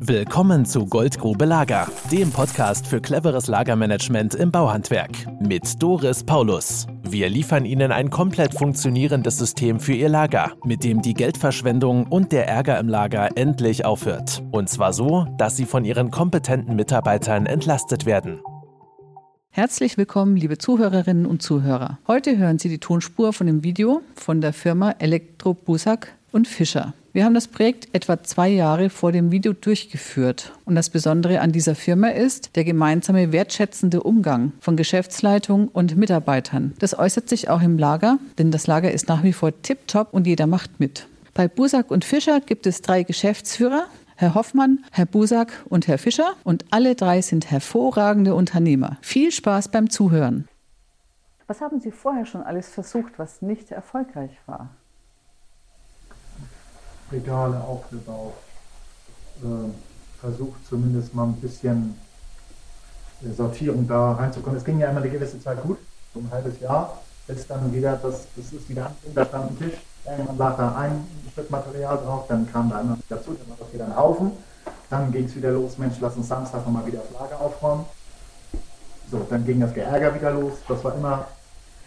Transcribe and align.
Willkommen 0.00 0.64
zu 0.64 0.86
Goldgrube 0.86 1.44
Lager, 1.44 1.88
dem 2.12 2.30
Podcast 2.30 2.86
für 2.86 3.00
cleveres 3.00 3.48
Lagermanagement 3.48 4.36
im 4.36 4.52
Bauhandwerk 4.52 5.10
mit 5.40 5.82
Doris 5.82 6.22
Paulus. 6.22 6.86
Wir 7.02 7.28
liefern 7.28 7.64
Ihnen 7.64 7.90
ein 7.90 8.08
komplett 8.08 8.54
funktionierendes 8.54 9.38
System 9.38 9.80
für 9.80 9.94
Ihr 9.94 10.08
Lager, 10.08 10.52
mit 10.64 10.84
dem 10.84 11.02
die 11.02 11.14
Geldverschwendung 11.14 12.06
und 12.06 12.30
der 12.30 12.46
Ärger 12.46 12.78
im 12.78 12.88
Lager 12.88 13.30
endlich 13.36 13.84
aufhört. 13.84 14.42
Und 14.52 14.68
zwar 14.68 14.92
so, 14.92 15.26
dass 15.36 15.56
Sie 15.56 15.64
von 15.64 15.84
Ihren 15.84 16.12
kompetenten 16.12 16.76
Mitarbeitern 16.76 17.46
entlastet 17.46 18.06
werden. 18.06 18.40
Herzlich 19.50 19.98
willkommen, 19.98 20.36
liebe 20.36 20.58
Zuhörerinnen 20.58 21.26
und 21.26 21.42
Zuhörer. 21.42 21.98
Heute 22.06 22.38
hören 22.38 22.60
Sie 22.60 22.68
die 22.68 22.78
Tonspur 22.78 23.32
von 23.32 23.48
dem 23.48 23.64
Video 23.64 24.02
von 24.14 24.40
der 24.40 24.52
Firma 24.52 24.92
Elektro 25.00 25.54
Busak 25.54 26.14
und 26.30 26.46
Fischer. 26.46 26.94
Wir 27.12 27.24
haben 27.24 27.34
das 27.34 27.48
Projekt 27.48 27.88
etwa 27.94 28.22
zwei 28.22 28.48
Jahre 28.48 28.90
vor 28.90 29.12
dem 29.12 29.30
Video 29.30 29.54
durchgeführt. 29.54 30.52
Und 30.66 30.74
das 30.74 30.90
Besondere 30.90 31.40
an 31.40 31.52
dieser 31.52 31.74
Firma 31.74 32.08
ist 32.08 32.54
der 32.54 32.64
gemeinsame 32.64 33.32
wertschätzende 33.32 34.02
Umgang 34.02 34.52
von 34.60 34.76
Geschäftsleitung 34.76 35.68
und 35.68 35.96
Mitarbeitern. 35.96 36.74
Das 36.80 36.98
äußert 36.98 37.28
sich 37.28 37.48
auch 37.48 37.62
im 37.62 37.78
Lager, 37.78 38.18
denn 38.36 38.50
das 38.50 38.66
Lager 38.66 38.92
ist 38.92 39.08
nach 39.08 39.22
wie 39.22 39.32
vor 39.32 39.52
tiptop 39.62 40.12
und 40.12 40.26
jeder 40.26 40.46
macht 40.46 40.80
mit. 40.80 41.08
Bei 41.32 41.48
Busak 41.48 41.90
und 41.90 42.04
Fischer 42.04 42.40
gibt 42.40 42.66
es 42.66 42.82
drei 42.82 43.04
Geschäftsführer, 43.04 43.86
Herr 44.16 44.34
Hoffmann, 44.34 44.84
Herr 44.92 45.06
Busak 45.06 45.64
und 45.68 45.88
Herr 45.88 45.96
Fischer. 45.96 46.34
Und 46.44 46.66
alle 46.70 46.94
drei 46.94 47.22
sind 47.22 47.50
hervorragende 47.50 48.34
Unternehmer. 48.34 48.98
Viel 49.00 49.30
Spaß 49.30 49.68
beim 49.68 49.88
Zuhören. 49.88 50.46
Was 51.46 51.62
haben 51.62 51.80
Sie 51.80 51.90
vorher 51.90 52.26
schon 52.26 52.42
alles 52.42 52.68
versucht, 52.68 53.18
was 53.18 53.40
nicht 53.40 53.70
erfolgreich 53.70 54.32
war? 54.46 54.74
Regale 57.10 57.60
aufgebaut, 57.60 58.34
äh, 59.42 60.20
versucht 60.20 60.66
zumindest 60.68 61.14
mal 61.14 61.24
ein 61.24 61.34
bisschen 61.34 61.98
Sortierung 63.36 63.86
da 63.86 64.12
reinzukommen. 64.12 64.58
Es 64.58 64.64
ging 64.64 64.78
ja 64.78 64.90
immer 64.90 65.00
eine 65.00 65.10
gewisse 65.10 65.40
Zeit 65.40 65.62
gut, 65.62 65.78
so 66.14 66.20
ein 66.20 66.28
halbes 66.30 66.60
Jahr, 66.60 67.00
bis 67.26 67.46
dann 67.46 67.72
wieder, 67.72 67.96
das, 67.96 68.26
das 68.36 68.52
ist 68.52 68.68
wieder 68.68 68.86
anfing, 68.86 69.14
da 69.14 69.24
stand 69.24 69.50
ein 69.50 69.58
Tisch, 69.58 69.74
irgendwann 70.06 70.38
lag 70.38 70.56
da 70.56 70.76
ein 70.76 71.06
Stück 71.32 71.50
Material 71.50 71.96
drauf, 71.98 72.26
dann 72.28 72.50
kam 72.50 72.70
da 72.70 72.78
einer 72.78 72.98
dazu, 73.08 73.34
dann 73.34 73.48
war 73.48 73.56
das 73.58 73.72
wieder 73.72 73.86
ein 73.86 73.96
Haufen, 73.96 74.32
dann 74.90 75.12
ging 75.12 75.24
es 75.24 75.36
wieder 75.36 75.50
los, 75.50 75.78
Mensch, 75.78 75.96
lass 76.00 76.16
uns 76.16 76.28
Samstag 76.28 76.64
nochmal 76.64 76.86
wieder 76.86 77.00
das 77.00 77.20
Lager 77.20 77.40
aufräumen. 77.40 77.84
So, 79.10 79.26
dann 79.30 79.44
ging 79.44 79.60
das 79.60 79.72
Geärger 79.72 80.14
wieder 80.14 80.30
los, 80.32 80.54
das 80.68 80.84
war 80.84 80.94
immer, 80.94 81.26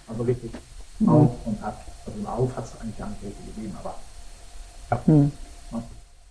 also 0.07 0.23
richtig 0.23 0.51
mhm. 0.99 1.09
auf 1.09 1.31
und 1.45 1.63
ab. 1.63 1.85
Also 2.05 2.27
auf 2.27 2.57
hat 2.57 2.65
es 2.65 2.81
eigentlich 2.81 2.97
gar 2.97 3.09
nicht 3.09 3.23
richtig 3.23 3.55
gegeben, 3.55 3.77
aber 3.79 3.95
hm. 5.05 5.31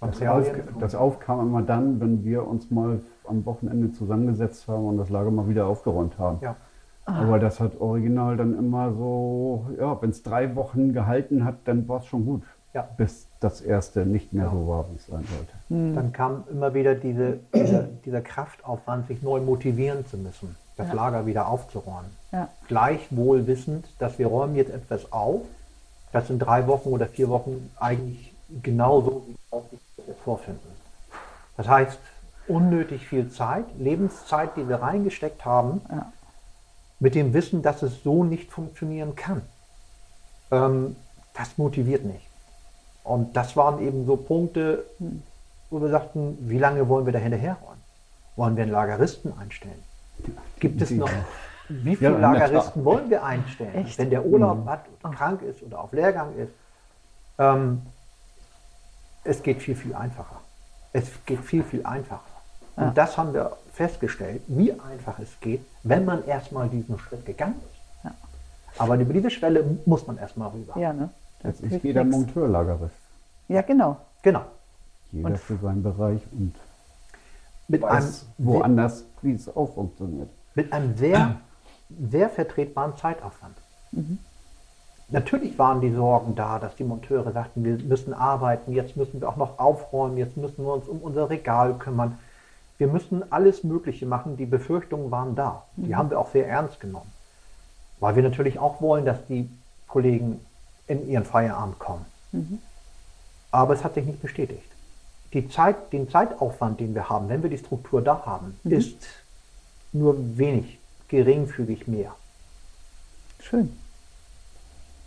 Das, 0.01 0.23
auf, 0.23 0.47
das 0.79 0.95
auf 0.95 1.21
kam 1.21 1.41
immer 1.41 1.63
dann, 1.63 2.01
wenn 2.01 2.25
wir 2.25 2.47
uns 2.47 2.71
mal 2.71 3.01
am 3.29 3.45
Wochenende 3.45 3.93
zusammengesetzt 3.93 4.67
haben 4.67 4.87
und 4.87 4.97
das 4.97 5.11
Lager 5.11 5.31
mal 5.31 5.49
wieder 5.49 5.67
aufgeräumt 5.67 6.19
haben. 6.19 6.39
Ja. 6.41 6.57
Aber 7.05 7.39
das 7.39 7.61
hat 7.61 7.81
original 7.81 8.37
dann 8.37 8.57
immer 8.57 8.93
so, 8.93 9.67
ja, 9.79 10.01
wenn 10.01 10.11
es 10.11 10.23
drei 10.23 10.55
Wochen 10.55 10.93
gehalten 10.93 11.45
hat, 11.45 11.57
dann 11.65 11.89
war 11.89 12.01
es 12.01 12.07
schon 12.07 12.25
gut. 12.25 12.43
Ja. 12.73 12.89
Bis 12.97 13.27
das 13.41 13.61
erste 13.61 14.07
nicht 14.07 14.33
mehr 14.33 14.45
ja. 14.45 14.51
so 14.51 14.69
war, 14.69 14.87
wie 14.91 14.97
es 14.97 15.07
sein 15.07 15.25
sollte. 15.25 15.53
Mhm. 15.69 15.95
Dann 15.97 16.13
kam 16.13 16.45
immer 16.51 16.73
wieder 16.73 16.95
diese, 16.95 17.41
dieser, 17.53 17.83
dieser, 17.83 18.21
Kraftaufwand, 18.21 19.09
sich 19.09 19.23
neu 19.23 19.41
motivieren 19.41 20.07
zu 20.07 20.17
müssen, 20.17 20.55
das 20.77 20.89
ja. 20.89 20.95
Lager 20.95 21.27
wieder 21.27 21.49
aufzuräumen. 21.49 22.11
Gleichwohl 22.69 23.49
wissend, 23.49 23.89
dass 23.99 24.21
wir 24.21 24.29
räumen 24.29 24.55
jetzt 24.55 24.71
etwas 24.73 25.13
auf, 25.13 25.43
das 26.13 26.31
in 26.31 26.39
drei 26.39 26.69
Wochen 26.69 26.91
oder 26.91 27.07
vier 27.07 27.29
Wochen 27.29 27.71
eigentlich 27.81 28.33
genauso, 28.63 29.25
wie 29.27 30.07
wir 30.07 30.15
vorfinden. 30.25 30.69
Das 31.57 31.69
heißt, 31.69 31.99
unnötig 32.49 33.07
viel 33.07 33.31
Zeit, 33.31 33.65
Lebenszeit, 33.79 34.57
die 34.57 34.69
wir 34.69 34.77
reingesteckt 34.77 35.45
haben, 35.45 35.81
ja. 35.91 36.13
mit 36.99 37.15
dem 37.15 37.33
Wissen, 37.33 37.63
dass 37.63 37.83
es 37.83 38.03
so 38.03 38.25
nicht 38.25 38.51
funktionieren 38.51 39.15
kann. 39.15 39.43
Ähm, 40.51 40.97
das 41.35 41.59
motiviert 41.59 42.05
nicht. 42.05 42.27
Und 43.05 43.37
das 43.37 43.57
waren 43.57 43.81
eben 43.81 44.05
so 44.07 44.17
Punkte, 44.17 44.85
wo 45.71 45.81
wir 45.81 45.89
sagten, 45.89 46.37
wie 46.41 46.59
lange 46.59 46.89
wollen 46.89 47.07
wir 47.07 47.13
da 47.13 47.19
hinterherräumen? 47.19 47.81
Wollen 48.37 48.57
wir 48.57 48.65
einen 48.65 48.73
Lageristen 48.73 49.33
einstellen? 49.39 49.83
Gibt 50.59 50.83
es 50.83 50.91
noch, 50.91 51.11
wie 51.69 51.97
viele 51.97 52.13
ja, 52.13 52.19
Lageristen 52.19 52.85
wollen 52.85 53.09
wir 53.11 53.25
einstellen? 53.25 53.75
Echt? 53.75 53.99
Wenn 53.99 54.11
der 54.11 54.25
Urlaub 54.25 54.65
mhm. 54.65 54.69
hat 54.69 54.85
oder 55.01 55.15
krank 55.15 55.43
ist 55.43 55.63
oder 55.63 55.81
auf 55.81 55.93
Lehrgang 55.93 56.35
ist. 56.37 56.53
Ähm, 57.39 57.83
es 59.25 59.43
geht 59.43 59.63
viel, 59.63 59.75
viel 59.75 59.95
einfacher. 59.95 60.41
Es 60.93 61.11
geht 61.25 61.41
viel, 61.41 61.63
viel 61.63 61.85
einfacher. 61.85 62.23
Ja. 62.77 62.89
Und 62.89 62.99
das 62.99 63.17
haben 63.17 63.33
wir 63.35 63.57
festgestellt, 63.73 64.43
wie 64.49 64.73
einfach 64.73 65.19
es 65.19 65.39
geht, 65.41 65.65
wenn 65.83 66.05
man 66.05 66.27
erstmal 66.27 66.69
diesen 66.69 66.99
Schritt 66.99 67.25
gegangen 67.25 67.57
ist. 67.71 68.05
Ja. 68.05 68.15
Aber 68.79 68.97
über 68.97 69.13
diese 69.13 69.31
Schwelle 69.31 69.65
muss 69.87 70.07
man 70.07 70.19
erstmal 70.19 70.51
rüber. 70.51 70.79
Ja, 70.79 70.93
ne? 70.93 71.11
Das 71.43 71.61
ist 71.61 71.83
jeder 71.83 72.05
Monteurlagerist. 72.05 72.95
Ja, 73.49 73.63
genau. 73.63 73.97
Genau. 74.23 74.43
Jeder 75.13 75.29
und 75.29 75.39
für 75.39 75.57
seinen 75.57 75.83
Bereich 75.83 76.21
und 76.33 76.55
mit 77.69 77.83
weiß 77.83 78.27
einem 78.39 78.49
woanders, 78.49 79.05
wie 79.23 79.33
es 79.33 79.49
auch 79.55 79.75
funktioniert. 79.75 80.29
Mit 80.55 80.73
einem 80.73 80.97
sehr, 80.97 81.37
sehr 82.11 82.29
vertretbaren 82.29 82.97
Zeitaufwand. 82.97 83.57
Mhm. 83.93 84.19
Natürlich 85.13 85.59
waren 85.59 85.81
die 85.81 85.93
Sorgen 85.93 86.37
da, 86.37 86.59
dass 86.59 86.77
die 86.77 86.85
Monteure 86.85 87.33
sagten, 87.33 87.65
wir 87.65 87.79
müssen 87.79 88.15
arbeiten, 88.15 88.73
jetzt 88.73 88.97
müssen 88.97 89.21
wir 89.21 89.29
auch 89.29 89.37
noch 89.37 89.59
aufräumen, 89.59 90.17
jetzt 90.17 90.37
müssen 90.37 90.65
wir 90.65 90.73
uns 90.73 90.87
um 90.87 90.99
unser 90.99 91.29
Regal 91.29 91.75
kümmern. 91.75 92.19
Wir 92.79 92.87
müssen 92.87 93.31
alles 93.33 93.65
Mögliche 93.65 94.07
machen. 94.07 94.37
Die 94.37 94.47
Befürchtungen 94.47 95.11
waren 95.11 95.35
da. 95.35 95.65
Die 95.77 95.89
mhm. 95.89 95.97
haben 95.97 96.11
wir 96.11 96.19
auch 96.19 96.31
sehr 96.31 96.49
ernst 96.49 96.81
genommen. 96.81 97.11
Weil 97.99 98.17
wir 98.17 98.23
natürlich 98.23 98.59
auch 98.59 98.81
wollen, 98.81 99.05
dass 99.05 99.19
die 99.27 99.51
Kollegen 99.89 100.41
in 100.87 101.09
ihren 101.09 101.25
Feierabend 101.25 101.79
kommen. 101.79 102.07
Mhm. 102.33 102.59
Aber 103.51 103.75
es 103.75 103.85
hat 103.85 103.95
sich 103.95 104.07
nicht 104.07 104.23
bestätigt. 104.23 104.63
Die 105.33 105.49
Zeit, 105.49 105.93
den 105.93 106.09
Zeitaufwand, 106.09 106.81
den 106.81 106.95
wir 106.95 107.09
haben, 107.09 107.29
wenn 107.29 107.43
wir 107.43 107.51
die 107.51 107.59
Struktur 107.59 108.01
da 108.01 108.25
haben, 108.25 108.59
mhm. 108.63 108.73
ist 108.73 109.07
nur 109.93 110.39
wenig, 110.39 110.79
geringfügig 111.09 111.89
mehr. 111.89 112.15
Schön. 113.41 113.77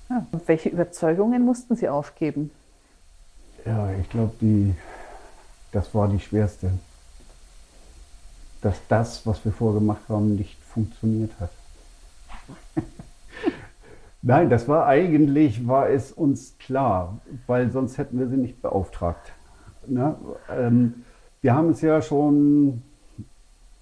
Ja. 0.10 0.26
Und 0.32 0.48
welche 0.48 0.70
Überzeugungen 0.70 1.44
mussten 1.44 1.76
Sie 1.76 1.90
aufgeben? 1.90 2.52
Ja, 3.66 3.92
ich 3.94 4.10
glaube, 4.10 4.34
das 5.72 5.94
war 5.96 6.08
die 6.08 6.20
schwerste. 6.20 6.72
Dass 8.62 8.78
das, 8.88 9.26
was 9.26 9.44
wir 9.44 9.52
vorgemacht 9.52 10.08
haben, 10.10 10.36
nicht 10.36 10.62
funktioniert 10.64 11.32
hat. 11.40 11.50
Nein, 14.22 14.50
das 14.50 14.68
war 14.68 14.86
eigentlich, 14.88 15.68
war 15.68 15.90
es 15.90 16.12
uns 16.12 16.58
klar, 16.58 17.20
weil 17.48 17.72
sonst 17.72 17.98
hätten 17.98 18.20
wir 18.20 18.28
sie 18.28 18.38
nicht 18.38 18.62
beauftragt. 18.62 19.34
Ne? 19.86 20.16
Ähm, 20.50 21.04
wir 21.42 21.54
haben 21.54 21.72
es 21.72 21.82
ja 21.82 22.02
schon 22.02 22.84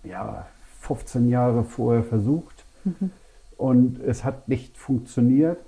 ja, 0.04 0.48
15 0.80 1.30
Jahre 1.30 1.64
vorher 1.64 2.04
versucht 2.04 2.66
mhm. 2.84 3.12
und 3.58 4.00
es 4.00 4.24
hat 4.24 4.48
nicht 4.48 4.78
funktioniert 4.78 5.60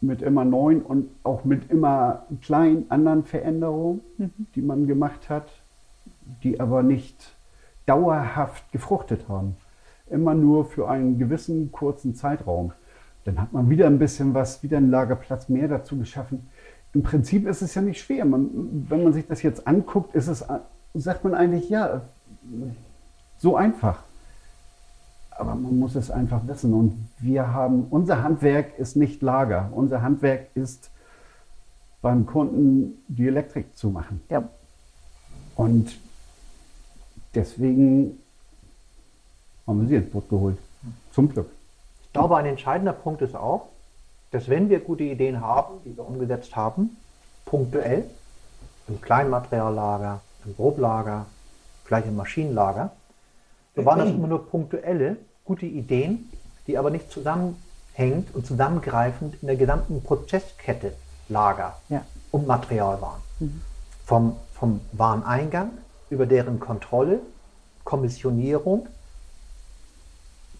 mit 0.00 0.22
immer 0.22 0.44
neuen 0.44 0.82
und 0.82 1.08
auch 1.24 1.44
mit 1.44 1.70
immer 1.70 2.26
kleinen 2.40 2.90
anderen 2.90 3.24
Veränderungen, 3.24 4.00
mhm. 4.16 4.46
die 4.54 4.62
man 4.62 4.86
gemacht 4.86 5.28
hat, 5.28 5.48
die 6.42 6.60
aber 6.60 6.82
nicht 6.82 7.34
dauerhaft 7.86 8.70
gefruchtet 8.72 9.28
haben. 9.28 9.56
Immer 10.10 10.34
nur 10.34 10.64
für 10.64 10.88
einen 10.88 11.18
gewissen 11.18 11.72
kurzen 11.72 12.14
Zeitraum. 12.14 12.72
Dann 13.24 13.40
hat 13.40 13.52
man 13.52 13.68
wieder 13.68 13.86
ein 13.86 13.98
bisschen 13.98 14.34
was, 14.34 14.62
wieder 14.62 14.78
einen 14.78 14.90
Lagerplatz 14.90 15.48
mehr 15.48 15.68
dazu 15.68 15.96
geschaffen. 15.98 16.48
Im 16.94 17.02
Prinzip 17.02 17.46
ist 17.46 17.62
es 17.62 17.74
ja 17.74 17.82
nicht 17.82 18.00
schwer. 18.00 18.24
Man, 18.24 18.86
wenn 18.88 19.04
man 19.04 19.12
sich 19.12 19.26
das 19.26 19.42
jetzt 19.42 19.66
anguckt, 19.66 20.14
ist 20.14 20.28
es, 20.28 20.44
sagt 20.94 21.24
man 21.24 21.34
eigentlich, 21.34 21.68
ja, 21.68 22.02
so 23.36 23.56
einfach 23.56 24.02
aber 25.38 25.54
man 25.54 25.78
muss 25.78 25.94
es 25.94 26.10
einfach 26.10 26.46
wissen. 26.46 26.74
Und 26.74 27.08
wir 27.20 27.52
haben, 27.52 27.86
unser 27.90 28.22
Handwerk 28.22 28.76
ist 28.78 28.96
nicht 28.96 29.22
Lager. 29.22 29.70
Unser 29.72 30.02
Handwerk 30.02 30.48
ist 30.54 30.90
beim 32.02 32.26
Kunden 32.26 33.04
die 33.08 33.28
Elektrik 33.28 33.76
zu 33.76 33.90
machen. 33.90 34.20
Ja. 34.28 34.48
Und 35.54 35.96
deswegen 37.34 38.18
haben 39.66 39.80
wir 39.82 39.88
sie 39.88 39.96
ins 39.96 40.10
Boot 40.10 40.28
geholt. 40.28 40.58
Zum 41.12 41.32
Glück. 41.32 41.50
Ich 42.02 42.12
glaube, 42.12 42.36
ein 42.36 42.46
entscheidender 42.46 42.92
Punkt 42.92 43.22
ist 43.22 43.36
auch, 43.36 43.68
dass 44.32 44.48
wenn 44.48 44.68
wir 44.68 44.80
gute 44.80 45.04
Ideen 45.04 45.40
haben, 45.40 45.74
die 45.84 45.96
wir 45.96 46.06
umgesetzt 46.06 46.56
haben, 46.56 46.96
punktuell, 47.44 48.04
im 48.88 49.00
Kleinmateriallager, 49.00 50.20
im 50.44 50.56
Groblager, 50.56 51.26
vielleicht 51.84 52.08
im 52.08 52.16
Maschinenlager, 52.16 52.90
so 53.76 53.84
waren 53.84 54.00
das 54.00 54.10
immer 54.10 54.26
nur 54.26 54.48
punktuelle, 54.48 55.16
gute 55.48 55.64
Ideen, 55.64 56.28
die 56.66 56.76
aber 56.76 56.90
nicht 56.90 57.10
zusammenhängend 57.10 58.34
und 58.34 58.46
zusammengreifend 58.46 59.36
in 59.40 59.48
der 59.48 59.56
gesamten 59.56 60.02
Prozesskette 60.02 60.92
Lager 61.30 61.74
ja. 61.88 62.04
und 62.30 62.46
Material 62.46 63.00
waren. 63.00 63.22
Mhm. 63.40 63.62
Vom, 64.04 64.36
vom 64.52 64.80
Wareneingang 64.92 65.70
über 66.10 66.26
deren 66.26 66.60
Kontrolle, 66.60 67.20
Kommissionierung 67.84 68.86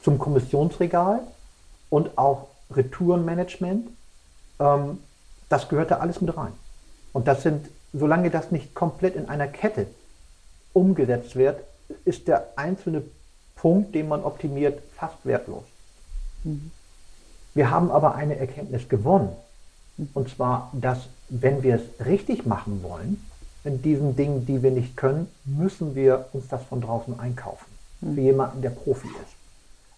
zum 0.03 0.19
Kommissionsregal 0.19 1.21
und 1.91 2.17
auch 2.17 2.49
Retourenmanagement. 2.71 3.91
Ähm, 4.59 5.01
das 5.51 5.69
gehört 5.69 5.91
da 5.91 5.99
alles 5.99 6.23
mit 6.23 6.35
rein. 6.35 6.53
Und 7.13 7.29
das 7.29 7.43
sind, 7.43 7.69
solange 7.93 8.31
das 8.31 8.51
nicht 8.53 8.75
komplett 8.75 9.17
in 9.17 9.29
einer 9.29 9.49
Kette 9.49 9.87
umgesetzt 10.73 11.37
wird, 11.37 11.63
ist 12.07 12.27
der 12.27 12.49
einzelne 12.57 13.03
Punkt, 13.61 13.95
den 13.95 14.09
man 14.09 14.23
optimiert, 14.25 14.81
fast 14.97 15.17
wertlos. 15.25 15.65
Mhm. 16.45 16.71
Wir 17.55 17.71
haben 17.71 17.91
aber 17.91 18.15
eine 18.15 18.37
Erkenntnis 18.37 18.89
gewonnen. 18.89 19.31
Und 20.15 20.31
zwar, 20.31 20.71
dass 20.73 21.09
wenn 21.29 21.63
wir 21.63 21.77
es 21.77 22.07
richtig 22.07 22.47
machen 22.47 22.83
wollen, 22.83 23.23
in 23.65 23.83
diesen 23.83 24.15
Dingen, 24.17 24.47
die 24.47 24.63
wir 24.63 24.71
nicht 24.71 24.97
können, 24.97 25.29
müssen 25.45 25.95
wir 25.95 26.27
uns 26.33 26.49
das 26.49 26.63
von 26.65 26.81
draußen 26.81 27.19
einkaufen. 27.19 27.67
Mhm. 28.01 28.15
Für 28.15 28.21
jemanden, 28.21 28.63
der 28.63 28.71
Profi 28.71 29.09
ist. 29.09 29.35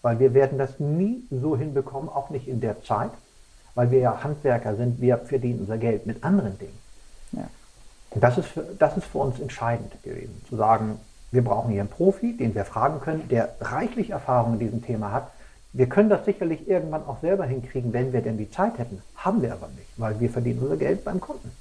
Weil 0.02 0.18
wir 0.18 0.32
werden 0.32 0.56
das 0.56 0.80
nie 0.80 1.22
so 1.30 1.56
hinbekommen, 1.56 2.08
auch 2.08 2.30
nicht 2.30 2.48
in 2.48 2.60
der 2.60 2.82
Zeit, 2.82 3.10
weil 3.74 3.90
wir 3.90 3.98
ja 3.98 4.24
Handwerker 4.24 4.76
sind, 4.76 5.00
wir 5.00 5.18
verdienen 5.18 5.60
unser 5.60 5.76
Geld 5.76 6.06
mit 6.06 6.24
anderen 6.24 6.58
Dingen. 6.58 6.78
Ja. 7.32 7.48
Und 8.10 8.24
das 8.24 8.38
ist, 8.38 8.48
für, 8.48 8.64
das 8.78 8.96
ist 8.96 9.04
für 9.04 9.18
uns 9.18 9.38
entscheidend 9.38 9.92
gewesen, 10.02 10.42
zu 10.48 10.56
sagen, 10.56 10.98
wir 11.32 11.44
brauchen 11.44 11.70
hier 11.70 11.80
einen 11.80 11.90
Profi, 11.90 12.36
den 12.36 12.54
wir 12.54 12.64
fragen 12.64 13.00
können, 13.00 13.28
der 13.28 13.54
reichlich 13.60 14.10
Erfahrung 14.10 14.54
in 14.54 14.58
diesem 14.58 14.84
Thema 14.84 15.12
hat. 15.12 15.30
Wir 15.72 15.88
können 15.88 16.08
das 16.08 16.24
sicherlich 16.24 16.68
irgendwann 16.68 17.06
auch 17.06 17.20
selber 17.20 17.44
hinkriegen, 17.44 17.92
wenn 17.92 18.12
wir 18.12 18.22
denn 18.22 18.38
die 18.38 18.50
Zeit 18.50 18.78
hätten. 18.78 19.00
Haben 19.14 19.40
wir 19.42 19.52
aber 19.52 19.68
nicht, 19.68 19.88
weil 19.96 20.18
wir 20.18 20.28
verdienen 20.28 20.58
unser 20.60 20.76
Geld 20.76 21.04
beim 21.04 21.20
Kunden. 21.20 21.52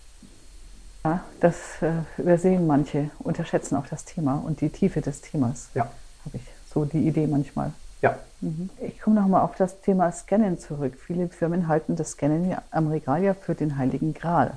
Ja, 1.06 1.22
das 1.40 1.56
äh, 1.82 1.92
übersehen 2.18 2.66
manche, 2.66 3.12
unterschätzen 3.20 3.76
auch 3.76 3.88
das 3.88 4.06
Thema 4.06 4.42
und 4.46 4.62
die 4.62 4.70
Tiefe 4.70 5.02
des 5.02 5.22
Themas. 5.22 5.70
Ja. 5.76 5.84
Habe 6.26 6.38
ich 6.38 6.44
so 6.74 6.86
die 6.86 7.08
Idee 7.08 7.28
manchmal. 7.28 7.72
Ja. 8.02 8.18
Mhm. 8.42 8.70
Ich 8.82 9.00
komme 9.00 9.22
nochmal 9.22 9.42
auf 9.42 9.56
das 9.56 9.82
Thema 9.82 10.12
Scannen 10.12 10.60
zurück. 10.60 10.96
Viele 11.00 11.30
Firmen 11.30 11.68
halten 11.68 11.96
das 11.96 12.12
Scannen 12.12 12.56
am 12.72 12.88
Regal 12.88 13.24
ja 13.24 13.34
für 13.34 13.56
den 13.56 13.78
Heiligen 13.78 14.14
Gral. 14.14 14.54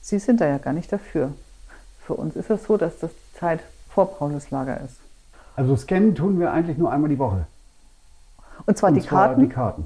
Sie 0.00 0.18
sind 0.18 0.40
da 0.40 0.46
ja 0.46 0.58
gar 0.58 0.72
nicht 0.72 0.92
dafür. 0.92 1.32
Für 2.06 2.14
uns 2.14 2.36
ist 2.36 2.50
es 2.50 2.64
so, 2.64 2.76
dass 2.76 2.98
das 2.98 3.10
die 3.10 3.38
Zeit 3.38 3.60
vor 3.94 4.16
Pauluslager 4.16 4.80
ist. 4.80 4.96
Also 5.56 5.76
scannen 5.76 6.14
tun 6.14 6.40
wir 6.40 6.52
eigentlich 6.52 6.78
nur 6.78 6.90
einmal 6.90 7.10
die 7.10 7.18
Woche. 7.18 7.46
Und 8.66 8.76
zwar 8.76 8.90
Und 8.90 8.96
die 8.96 9.02
zwar 9.02 9.26
Karten? 9.26 9.40
Die 9.42 9.48
Karten, 9.48 9.84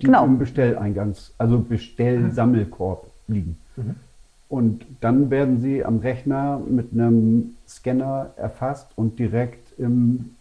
die 0.00 0.06
genau. 0.06 0.24
im 0.24 0.38
Bestelleingangs, 0.38 1.32
also 1.38 1.58
Bestellsammelkorb 1.58 3.06
liegen. 3.28 3.58
Mhm. 3.76 3.96
Und 4.48 4.86
dann 5.00 5.30
werden 5.30 5.60
sie 5.60 5.84
am 5.84 5.98
Rechner 5.98 6.60
mit 6.68 6.92
einem 6.92 7.56
Scanner 7.66 8.30
erfasst 8.36 8.88
und 8.94 9.18
direkt 9.18 9.78
im 9.78 10.36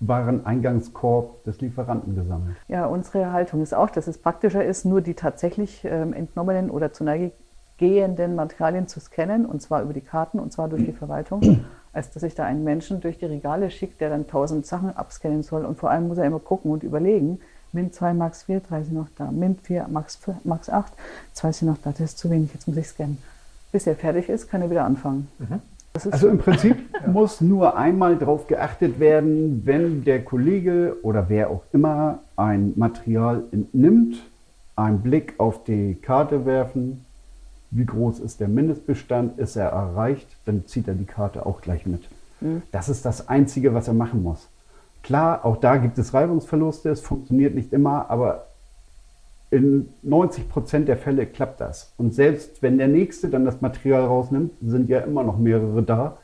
Wareneingangskorb 0.00 1.44
des 1.44 1.60
Lieferanten 1.60 2.16
gesammelt. 2.16 2.56
Ja, 2.68 2.86
unsere 2.86 3.32
Haltung 3.32 3.62
ist 3.62 3.74
auch, 3.74 3.90
dass 3.90 4.06
es 4.06 4.18
praktischer 4.18 4.64
ist, 4.64 4.86
nur 4.86 5.02
die 5.02 5.14
tatsächlich 5.14 5.84
ähm, 5.84 6.14
entnommenen 6.14 6.70
oder 6.70 6.92
zu 6.92 7.04
Neige 7.04 7.32
gehenden 7.76 8.34
Materialien 8.34 8.88
zu 8.88 9.00
scannen, 9.00 9.46
und 9.46 9.62
zwar 9.62 9.82
über 9.82 9.92
die 9.92 10.00
Karten, 10.00 10.38
und 10.38 10.52
zwar 10.52 10.68
durch 10.68 10.84
die 10.84 10.92
Verwaltung, 10.92 11.64
als 11.92 12.10
dass 12.10 12.22
ich 12.22 12.34
da 12.34 12.44
einen 12.44 12.64
Menschen 12.64 13.00
durch 13.00 13.18
die 13.18 13.26
Regale 13.26 13.70
schicke, 13.70 13.94
der 14.00 14.10
dann 14.10 14.26
tausend 14.26 14.66
Sachen 14.66 14.96
abscannen 14.96 15.42
soll. 15.42 15.64
Und 15.64 15.78
vor 15.78 15.90
allem 15.90 16.08
muss 16.08 16.18
er 16.18 16.24
immer 16.24 16.38
gucken 16.38 16.70
und 16.70 16.82
überlegen, 16.82 17.40
Min 17.72 17.92
2 17.92 18.14
Max 18.14 18.44
4, 18.44 18.60
3 18.60 18.82
sind 18.84 18.94
noch 18.94 19.08
da. 19.16 19.30
Min 19.30 19.56
4 19.56 19.86
Max, 19.88 20.16
4, 20.16 20.40
Max 20.44 20.68
8, 20.68 20.92
2 21.34 21.52
sind 21.52 21.68
noch 21.68 21.78
da. 21.82 21.90
Das 21.90 22.00
ist 22.00 22.18
zu 22.18 22.30
wenig, 22.30 22.52
jetzt 22.52 22.66
muss 22.66 22.76
ich 22.76 22.88
scannen. 22.88 23.18
Bis 23.70 23.86
er 23.86 23.94
fertig 23.94 24.28
ist, 24.28 24.50
kann 24.50 24.62
er 24.62 24.70
wieder 24.70 24.84
anfangen. 24.84 25.28
Mhm. 25.38 25.60
Also 26.10 26.28
im 26.28 26.38
Prinzip 26.38 26.76
muss 27.06 27.40
nur 27.40 27.76
einmal 27.76 28.16
darauf 28.16 28.46
geachtet 28.46 28.98
werden, 28.98 29.62
wenn 29.64 30.04
der 30.04 30.24
Kollege 30.24 30.96
oder 31.02 31.28
wer 31.28 31.50
auch 31.50 31.62
immer 31.72 32.20
ein 32.36 32.72
Material 32.76 33.44
entnimmt, 33.52 34.16
einen 34.76 35.00
Blick 35.00 35.34
auf 35.38 35.62
die 35.64 35.94
Karte 35.94 36.46
werfen, 36.46 37.04
wie 37.70 37.86
groß 37.86 38.18
ist 38.20 38.40
der 38.40 38.48
Mindestbestand, 38.48 39.38
ist 39.38 39.56
er 39.56 39.68
erreicht, 39.68 40.28
dann 40.44 40.66
zieht 40.66 40.88
er 40.88 40.94
die 40.94 41.04
Karte 41.04 41.46
auch 41.46 41.60
gleich 41.60 41.86
mit. 41.86 42.08
Mhm. 42.40 42.62
Das 42.72 42.88
ist 42.88 43.04
das 43.04 43.28
Einzige, 43.28 43.74
was 43.74 43.88
er 43.88 43.94
machen 43.94 44.22
muss. 44.22 44.48
Klar, 45.02 45.44
auch 45.44 45.56
da 45.56 45.76
gibt 45.76 45.98
es 45.98 46.12
Reibungsverluste, 46.12 46.90
es 46.90 47.00
funktioniert 47.00 47.54
nicht 47.54 47.72
immer, 47.72 48.10
aber 48.10 48.46
in 49.50 49.88
90 50.02 50.48
Prozent 50.48 50.88
der 50.88 50.96
Fälle 50.96 51.26
klappt 51.26 51.60
das. 51.60 51.92
Und 51.96 52.14
selbst 52.14 52.62
wenn 52.62 52.78
der 52.78 52.88
Nächste 52.88 53.28
dann 53.28 53.44
das 53.44 53.60
Material 53.60 54.04
rausnimmt, 54.04 54.52
sind 54.62 54.88
ja 54.88 55.00
immer 55.00 55.24
noch 55.24 55.38
mehrere 55.38 55.82
da. 55.82 56.18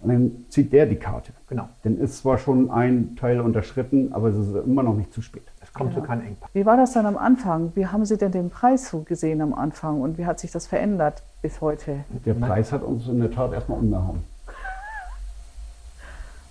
Und 0.00 0.08
dann 0.10 0.44
zieht 0.48 0.72
der 0.72 0.86
die 0.86 0.96
Karte. 0.96 1.32
Genau. 1.48 1.68
Dann 1.82 1.98
ist 1.98 2.18
zwar 2.18 2.38
schon 2.38 2.70
ein 2.70 3.16
Teil 3.16 3.40
unterschritten, 3.40 4.12
aber 4.12 4.28
es 4.28 4.36
ist 4.36 4.54
immer 4.54 4.82
noch 4.82 4.96
nicht 4.96 5.14
zu 5.14 5.22
spät. 5.22 5.44
Kommt 5.74 5.92
ja. 5.92 6.00
zu 6.00 6.06
keinem 6.06 6.26
Engpass. 6.26 6.48
Wie 6.52 6.64
war 6.64 6.76
das 6.76 6.92
dann 6.92 7.04
am 7.04 7.18
Anfang? 7.18 7.72
Wie 7.74 7.86
haben 7.86 8.04
Sie 8.04 8.16
denn 8.16 8.32
den 8.32 8.48
Preis 8.48 8.88
so 8.88 9.00
gesehen 9.00 9.40
am 9.42 9.52
Anfang 9.52 10.00
und 10.00 10.18
wie 10.18 10.24
hat 10.24 10.38
sich 10.38 10.52
das 10.52 10.66
verändert 10.66 11.22
bis 11.42 11.60
heute? 11.60 12.04
Der 12.24 12.34
Preis 12.34 12.72
hat 12.72 12.82
uns 12.82 13.08
in 13.08 13.20
der 13.20 13.30
Tat 13.30 13.52
erstmal 13.52 13.78
umgehauen. 13.78 14.24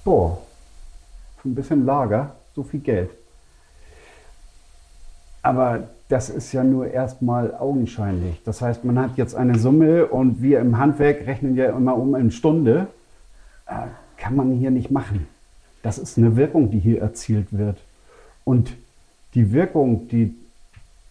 Boah, 0.04 0.38
für 1.42 1.50
ein 1.50 1.56
bisschen 1.56 1.86
Lager, 1.86 2.32
so 2.54 2.64
viel 2.64 2.82
Geld. 2.82 3.10
Aber 5.42 5.88
das 6.10 6.30
ist 6.30 6.52
ja 6.52 6.64
nur 6.64 6.88
erstmal 6.88 7.56
augenscheinlich. 7.56 8.42
Das 8.44 8.62
heißt, 8.62 8.84
man 8.84 9.00
hat 9.00 9.18
jetzt 9.18 9.36
eine 9.36 9.58
Summe 9.58 10.06
und 10.08 10.42
wir 10.42 10.60
im 10.60 10.78
Handwerk 10.78 11.26
rechnen 11.26 11.56
ja 11.56 11.70
immer 11.70 11.96
um 11.96 12.14
eine 12.16 12.32
Stunde. 12.32 12.88
Äh, 13.66 13.88
kann 14.18 14.36
man 14.36 14.52
hier 14.52 14.72
nicht 14.72 14.92
machen. 14.92 15.28
Das 15.82 15.98
ist 15.98 16.18
eine 16.18 16.36
Wirkung, 16.36 16.72
die 16.72 16.80
hier 16.80 17.02
erzielt 17.02 17.48
wird. 17.52 17.78
Und 18.46 18.74
die 19.34 19.52
Wirkung, 19.52 20.08
die 20.08 20.36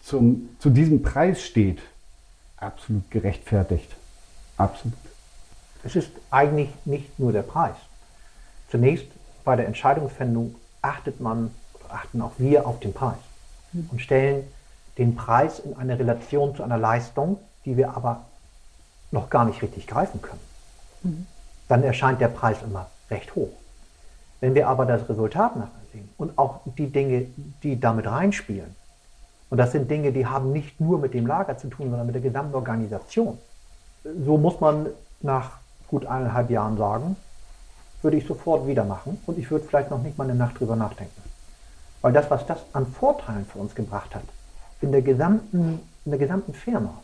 zum, 0.01 0.49
zu 0.59 0.69
diesem 0.69 1.01
Preis 1.01 1.41
steht, 1.41 1.81
absolut 2.57 3.09
gerechtfertigt. 3.11 3.95
Absolut. 4.57 4.97
Es 5.83 5.95
ist 5.95 6.11
eigentlich 6.31 6.69
nicht 6.85 7.19
nur 7.19 7.31
der 7.31 7.41
Preis. 7.41 7.75
Zunächst 8.69 9.07
bei 9.43 9.55
der 9.55 9.67
Entscheidungsfindung 9.67 10.55
achtet 10.81 11.19
man, 11.19 11.51
achten 11.89 12.21
auch 12.21 12.33
wir 12.37 12.65
auf 12.65 12.79
den 12.79 12.93
Preis 12.93 13.17
und 13.91 14.01
stellen 14.01 14.43
den 14.97 15.15
Preis 15.15 15.59
in 15.59 15.75
eine 15.75 15.97
Relation 15.97 16.55
zu 16.55 16.63
einer 16.63 16.77
Leistung, 16.77 17.39
die 17.65 17.77
wir 17.77 17.95
aber 17.95 18.25
noch 19.11 19.29
gar 19.29 19.45
nicht 19.45 19.61
richtig 19.61 19.87
greifen 19.87 20.21
können. 20.21 20.39
Mhm. 21.03 21.27
Dann 21.67 21.83
erscheint 21.83 22.21
der 22.21 22.27
Preis 22.27 22.57
immer 22.63 22.89
recht 23.09 23.35
hoch. 23.35 23.51
Wenn 24.39 24.55
wir 24.55 24.67
aber 24.67 24.85
das 24.85 25.07
Resultat 25.09 25.55
nachher 25.55 25.82
sehen 25.93 26.09
und 26.17 26.37
auch 26.37 26.61
die 26.77 26.87
Dinge, 26.87 27.27
die 27.63 27.79
damit 27.79 28.07
reinspielen, 28.07 28.75
und 29.53 29.57
das 29.57 29.71
sind 29.71 29.91
Dinge, 29.91 30.11
die 30.11 30.25
haben 30.25 30.51
nicht 30.51 30.81
nur 30.81 30.97
mit 30.97 31.13
dem 31.13 31.27
Lager 31.27 31.59
zu 31.59 31.67
tun, 31.67 31.91
sondern 31.91 32.07
mit 32.07 32.15
der 32.15 32.23
gesamten 32.23 32.55
Organisation. 32.55 33.37
So 34.03 34.35
muss 34.35 34.59
man 34.59 34.87
nach 35.21 35.59
gut 35.87 36.07
eineinhalb 36.07 36.49
Jahren 36.49 36.75
sagen, 36.75 37.15
würde 38.01 38.17
ich 38.17 38.25
sofort 38.25 38.65
wieder 38.65 38.83
machen 38.83 39.21
und 39.27 39.37
ich 39.37 39.51
würde 39.51 39.65
vielleicht 39.65 39.91
noch 39.91 40.01
nicht 40.01 40.17
mal 40.17 40.23
eine 40.23 40.33
Nacht 40.33 40.59
drüber 40.59 40.75
nachdenken. 40.75 41.21
Weil 42.01 42.13
das, 42.13 42.31
was 42.31 42.47
das 42.47 42.65
an 42.73 42.87
Vorteilen 42.87 43.45
für 43.45 43.59
uns 43.59 43.75
gebracht 43.75 44.15
hat, 44.15 44.23
in 44.81 44.91
der 44.91 45.03
gesamten, 45.03 45.79
in 46.03 46.11
der 46.11 46.19
gesamten 46.19 46.55
Firma, 46.55 46.95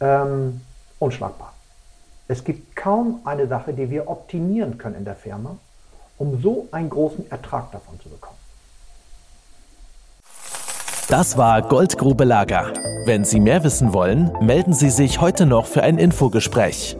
ähm, 0.00 0.60
unschlagbar. 0.98 1.54
Es 2.26 2.42
gibt 2.42 2.74
kaum 2.74 3.20
eine 3.24 3.46
Sache, 3.46 3.72
die 3.72 3.90
wir 3.90 4.08
optimieren 4.08 4.76
können 4.76 4.96
in 4.96 5.04
der 5.04 5.14
Firma, 5.14 5.56
um 6.22 6.40
so 6.40 6.68
einen 6.70 6.88
großen 6.88 7.28
Ertrag 7.32 7.72
davon 7.72 7.98
zu 8.00 8.08
bekommen. 8.08 8.38
Das 11.08 11.36
war 11.36 11.62
Goldgrube 11.62 12.22
Lager. 12.22 12.72
Wenn 13.06 13.24
Sie 13.24 13.40
mehr 13.40 13.64
wissen 13.64 13.92
wollen, 13.92 14.30
melden 14.40 14.72
Sie 14.72 14.90
sich 14.90 15.20
heute 15.20 15.46
noch 15.46 15.66
für 15.66 15.82
ein 15.82 15.98
Infogespräch. 15.98 16.96